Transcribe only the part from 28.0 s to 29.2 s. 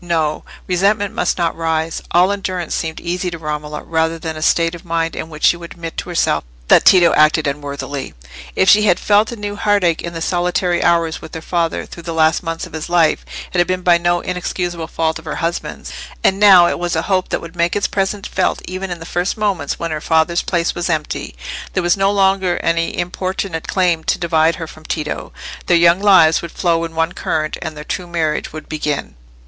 marriage would begin.